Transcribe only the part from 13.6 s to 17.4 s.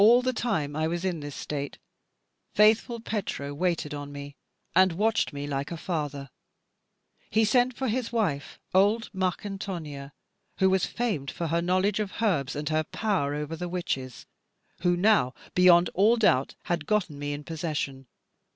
witches, who now beyond all doubt had gotten me